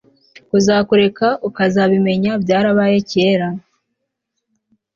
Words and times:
kuzakureka 0.49 1.27
ukazabimenya 1.47 2.31
byarabaye 2.43 2.97
kera 3.11 3.47